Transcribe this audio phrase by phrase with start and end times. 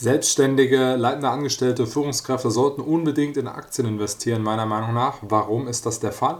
[0.00, 5.18] Selbstständige, leitende Angestellte, Führungskräfte sollten unbedingt in Aktien investieren, meiner Meinung nach.
[5.20, 6.38] Warum ist das der Fall?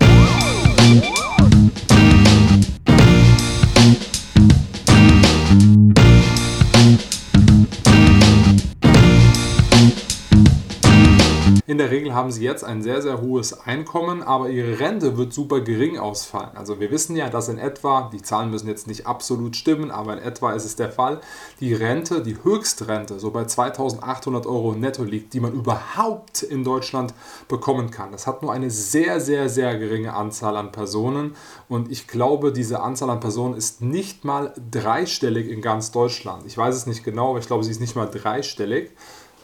[11.81, 15.63] Der Regel haben sie jetzt ein sehr, sehr hohes Einkommen, aber ihre Rente wird super
[15.63, 16.51] gering ausfallen.
[16.55, 20.13] Also wir wissen ja, dass in etwa, die Zahlen müssen jetzt nicht absolut stimmen, aber
[20.13, 21.21] in etwa ist es der Fall,
[21.59, 27.15] die Rente, die Höchstrente so bei 2800 Euro netto liegt, die man überhaupt in Deutschland
[27.49, 28.13] bekommen kann.
[28.13, 31.35] Das hat nur eine sehr, sehr, sehr geringe Anzahl an Personen
[31.69, 36.45] und ich glaube, diese Anzahl an Personen ist nicht mal dreistellig in ganz Deutschland.
[36.45, 38.91] Ich weiß es nicht genau, aber ich glaube, sie ist nicht mal dreistellig.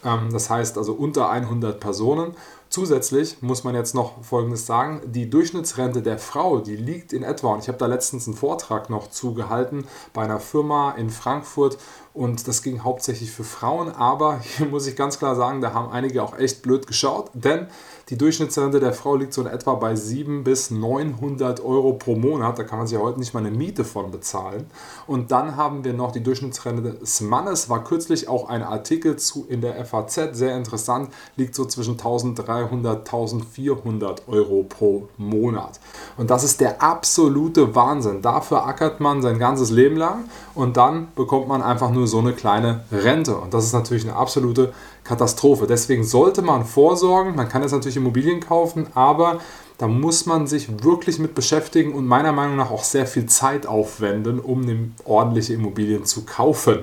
[0.04, 2.34] Ähm, das heißt also unter 100 Personen.
[2.68, 7.54] Zusätzlich muss man jetzt noch Folgendes sagen, die Durchschnittsrente der Frau, die liegt in etwa,
[7.54, 11.78] und ich habe da letztens einen Vortrag noch zugehalten bei einer Firma in Frankfurt
[12.16, 15.92] und das ging hauptsächlich für Frauen, aber hier muss ich ganz klar sagen, da haben
[15.92, 17.66] einige auch echt blöd geschaut, denn
[18.08, 22.56] die Durchschnittsrente der Frau liegt so in etwa bei 700 bis 900 Euro pro Monat.
[22.56, 24.70] Da kann man sich ja heute nicht mal eine Miete von bezahlen.
[25.08, 27.68] Und dann haben wir noch die Durchschnittsrente des Mannes.
[27.68, 32.98] War kürzlich auch ein Artikel zu in der FAZ, sehr interessant, liegt so zwischen 1300
[32.98, 35.80] 1400 Euro pro Monat.
[36.16, 38.22] Und das ist der absolute Wahnsinn.
[38.22, 40.24] Dafür ackert man sein ganzes Leben lang
[40.56, 43.36] und dann bekommt man einfach nur so eine kleine Rente.
[43.36, 44.72] Und das ist natürlich eine absolute
[45.04, 45.66] Katastrophe.
[45.66, 47.36] Deswegen sollte man vorsorgen.
[47.36, 49.40] Man kann jetzt natürlich Immobilien kaufen, aber
[49.76, 53.66] da muss man sich wirklich mit beschäftigen und meiner Meinung nach auch sehr viel Zeit
[53.66, 56.78] aufwenden, um ordentliche Immobilien zu kaufen.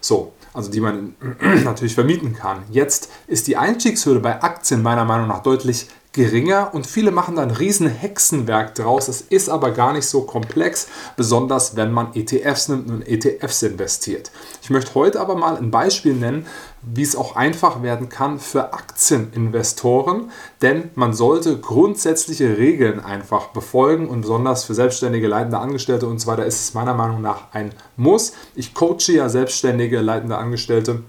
[0.00, 1.14] So, also die man
[1.64, 2.62] natürlich vermieten kann.
[2.70, 7.42] Jetzt ist die Einstiegshürde bei Aktien meiner Meinung nach deutlich geringer und viele machen da
[7.42, 9.08] ein riesen Hexenwerk draus.
[9.08, 14.30] Es ist aber gar nicht so komplex, besonders wenn man ETFs nimmt und ETFs investiert.
[14.62, 16.46] Ich möchte heute aber mal ein Beispiel nennen,
[16.82, 20.30] wie es auch einfach werden kann für Aktieninvestoren,
[20.62, 26.28] denn man sollte grundsätzliche Regeln einfach befolgen und besonders für selbstständige leitende Angestellte und so
[26.28, 28.32] weiter ist es meiner Meinung nach ein Muss.
[28.54, 31.02] Ich coache ja selbstständige leitende Angestellte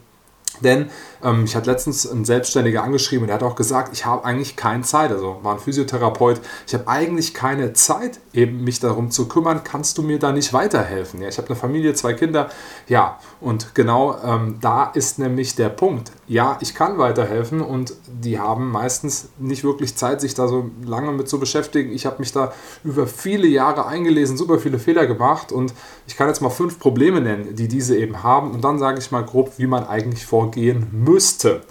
[0.61, 0.89] denn
[1.23, 4.55] ähm, ich hatte letztens einen Selbstständiger angeschrieben und der hat auch gesagt, ich habe eigentlich
[4.55, 9.27] keine Zeit, also war ein Physiotherapeut, ich habe eigentlich keine Zeit, eben mich darum zu
[9.27, 11.21] kümmern, kannst du mir da nicht weiterhelfen?
[11.21, 12.49] Ja, ich habe eine Familie, zwei Kinder,
[12.87, 16.11] ja, und genau ähm, da ist nämlich der Punkt.
[16.29, 21.11] Ja, ich kann weiterhelfen und die haben meistens nicht wirklich Zeit, sich da so lange
[21.11, 21.91] mit zu beschäftigen.
[21.91, 22.53] Ich habe mich da
[22.83, 25.73] über viele Jahre eingelesen, super viele Fehler gemacht und
[26.05, 29.09] ich kann jetzt mal fünf Probleme nennen, die diese eben haben und dann sage ich
[29.09, 31.61] mal grob, wie man eigentlich vorgehen müsste.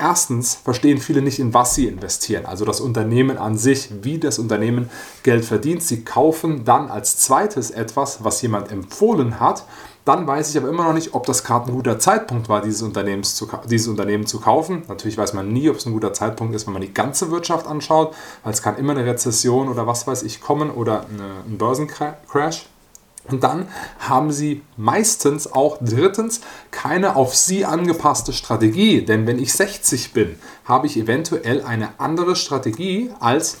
[0.00, 4.40] Erstens verstehen viele nicht, in was sie investieren, also das Unternehmen an sich, wie das
[4.40, 4.90] Unternehmen
[5.22, 5.84] Geld verdient.
[5.84, 9.64] Sie kaufen dann als zweites etwas, was jemand empfohlen hat.
[10.08, 12.80] Dann weiß ich aber immer noch nicht, ob das gerade ein guter Zeitpunkt war, dieses,
[12.80, 14.82] Unternehmens zu, dieses Unternehmen zu kaufen.
[14.88, 17.66] Natürlich weiß man nie, ob es ein guter Zeitpunkt ist, wenn man die ganze Wirtschaft
[17.66, 21.58] anschaut, weil es kann immer eine Rezession oder was weiß ich kommen oder eine, ein
[21.58, 22.70] Börsencrash.
[23.30, 23.68] Und dann
[23.98, 29.04] haben sie meistens auch drittens keine auf sie angepasste Strategie.
[29.04, 33.58] Denn wenn ich 60 bin, habe ich eventuell eine andere Strategie als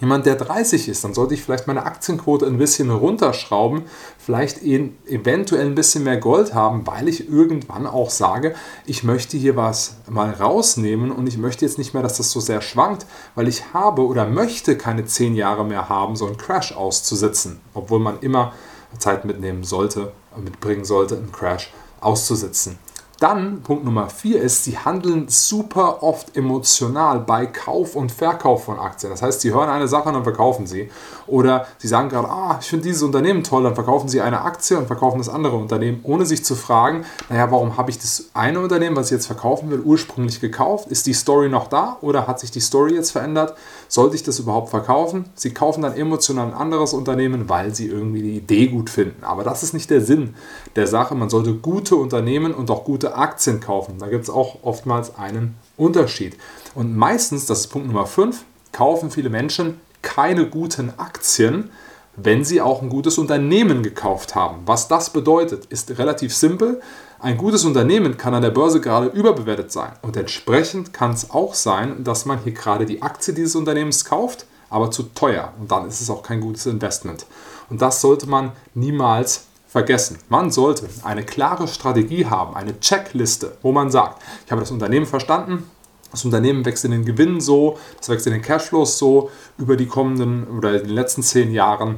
[0.00, 1.04] jemand, der 30 ist.
[1.04, 3.82] Dann sollte ich vielleicht meine Aktienquote ein bisschen runterschrauben,
[4.18, 8.54] vielleicht eventuell ein bisschen mehr Gold haben, weil ich irgendwann auch sage,
[8.86, 12.40] ich möchte hier was mal rausnehmen und ich möchte jetzt nicht mehr, dass das so
[12.40, 16.72] sehr schwankt, weil ich habe oder möchte keine 10 Jahre mehr haben, so einen Crash
[16.72, 18.52] auszusitzen, obwohl man immer
[18.98, 22.78] Zeit mitnehmen sollte, mitbringen sollte, einen Crash auszusitzen.
[23.20, 28.78] Dann Punkt Nummer vier ist, sie handeln super oft emotional bei Kauf und Verkauf von
[28.78, 29.10] Aktien.
[29.10, 30.90] Das heißt, sie hören eine Sache und dann verkaufen sie.
[31.26, 34.76] Oder sie sagen gerade, ah, ich finde dieses Unternehmen toll, dann verkaufen sie eine Aktie
[34.76, 38.60] und verkaufen das andere Unternehmen, ohne sich zu fragen, naja, warum habe ich das eine
[38.60, 40.88] Unternehmen, was ich jetzt verkaufen will, ursprünglich gekauft?
[40.88, 43.54] Ist die Story noch da oder hat sich die Story jetzt verändert?
[43.88, 45.26] Sollte ich das überhaupt verkaufen?
[45.34, 49.22] Sie kaufen dann emotional ein anderes Unternehmen, weil sie irgendwie die Idee gut finden.
[49.22, 50.34] Aber das ist nicht der Sinn
[50.74, 51.14] der Sache.
[51.14, 53.98] Man sollte gute Unternehmen und auch gute Aktien kaufen.
[53.98, 56.36] Da gibt es auch oftmals einen Unterschied.
[56.74, 61.70] Und meistens, das ist Punkt Nummer 5, kaufen viele Menschen keine guten Aktien,
[62.16, 64.62] wenn sie auch ein gutes Unternehmen gekauft haben.
[64.66, 66.80] Was das bedeutet, ist relativ simpel.
[67.18, 71.54] Ein gutes Unternehmen kann an der Börse gerade überbewertet sein und entsprechend kann es auch
[71.54, 75.88] sein, dass man hier gerade die Aktie dieses Unternehmens kauft, aber zu teuer und dann
[75.88, 77.26] ist es auch kein gutes Investment.
[77.70, 80.18] Und das sollte man niemals vergessen.
[80.28, 85.04] Man sollte eine klare Strategie haben, eine Checkliste, wo man sagt, ich habe das Unternehmen
[85.04, 85.64] verstanden,
[86.12, 89.86] das Unternehmen wächst in den Gewinnen so, das wächst in den Cashflows so über die
[89.86, 91.96] kommenden oder in den letzten zehn Jahren.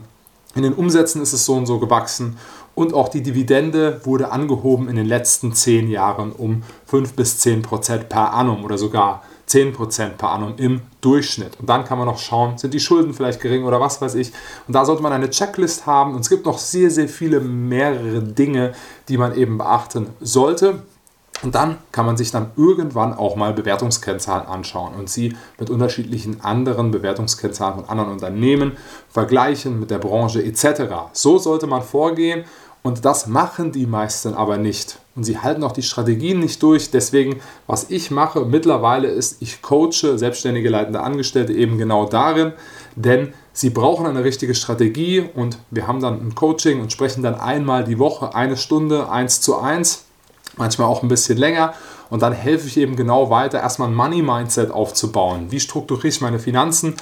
[0.55, 2.39] In den Umsätzen ist es so und so gewachsen
[2.75, 7.61] und auch die Dividende wurde angehoben in den letzten zehn Jahren um 5 bis 10
[7.61, 11.59] Prozent per annum oder sogar 10% per annum im Durchschnitt.
[11.61, 14.33] Und dann kann man noch schauen, sind die Schulden vielleicht gering oder was weiß ich.
[14.67, 16.15] Und da sollte man eine Checklist haben.
[16.15, 18.73] Und es gibt noch sehr, sehr viele mehrere Dinge,
[19.09, 20.83] die man eben beachten sollte.
[21.43, 26.41] Und dann kann man sich dann irgendwann auch mal Bewertungskennzahlen anschauen und sie mit unterschiedlichen
[26.41, 28.73] anderen Bewertungskennzahlen von anderen Unternehmen
[29.11, 30.85] vergleichen mit der Branche etc.
[31.13, 32.45] So sollte man vorgehen
[32.87, 35.01] und das machen die meisten aber nicht.
[35.17, 36.93] Und sie halten auch die Strategien nicht durch.
[36.93, 42.53] Deswegen, was ich mache mittlerweile ist, ich coache selbstständige leitende Angestellte eben genau darin,
[42.95, 47.35] denn sie brauchen eine richtige Strategie und wir haben dann ein Coaching und sprechen dann
[47.35, 50.05] einmal die Woche eine Stunde eins zu eins,
[50.57, 51.75] manchmal auch ein bisschen länger.
[52.09, 55.47] Und dann helfe ich eben genau weiter, erstmal ein Money-Mindset aufzubauen.
[55.51, 56.95] Wie strukturiere ich meine Finanzen?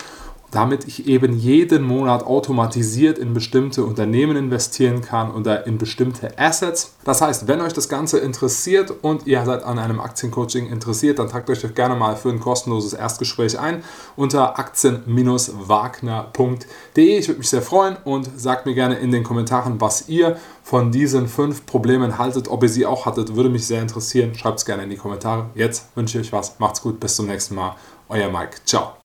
[0.54, 6.94] Damit ich eben jeden Monat automatisiert in bestimmte Unternehmen investieren kann oder in bestimmte Assets.
[7.04, 11.28] Das heißt, wenn euch das Ganze interessiert und ihr seid an einem Aktiencoaching interessiert, dann
[11.28, 13.82] tragt euch doch gerne mal für ein kostenloses Erstgespräch ein
[14.16, 17.18] unter aktien-wagner.de.
[17.18, 20.92] Ich würde mich sehr freuen und sagt mir gerne in den Kommentaren, was ihr von
[20.92, 24.34] diesen fünf Problemen haltet, ob ihr sie auch hattet, würde mich sehr interessieren.
[24.34, 25.50] Schreibt es gerne in die Kommentare.
[25.54, 26.58] Jetzt wünsche ich euch was.
[26.58, 27.74] Macht's gut, bis zum nächsten Mal.
[28.08, 28.56] Euer Mike.
[28.64, 28.94] Ciao.